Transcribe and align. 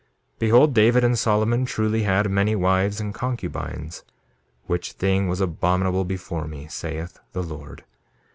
2:24 0.37 0.39
Behold, 0.39 0.73
David 0.73 1.03
and 1.03 1.19
Solomon 1.19 1.63
truly 1.63 2.01
had 2.01 2.31
many 2.31 2.55
wives 2.55 2.99
and 2.99 3.13
concubines, 3.13 4.03
which 4.65 4.93
thing 4.93 5.27
was 5.27 5.39
abominable 5.41 6.05
before 6.05 6.47
me, 6.47 6.65
saith 6.67 7.19
the 7.33 7.43
Lord. 7.43 7.83